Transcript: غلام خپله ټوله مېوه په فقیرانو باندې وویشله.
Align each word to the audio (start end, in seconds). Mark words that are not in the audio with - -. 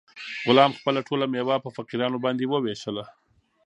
غلام 0.47 0.71
خپله 0.77 0.99
ټوله 1.07 1.25
مېوه 1.33 1.55
په 1.63 1.69
فقیرانو 1.77 2.17
باندې 2.25 2.49
وویشله. 2.51 3.03